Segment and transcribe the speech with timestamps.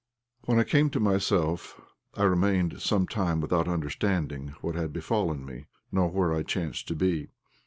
[0.45, 1.79] When I came to myself
[2.15, 6.95] I remained some time without understanding what had befallen me, nor where I chanced to
[6.95, 7.29] be.